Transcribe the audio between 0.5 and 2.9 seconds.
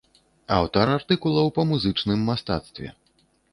Аўтар артыкулаў па музычным мастацтве.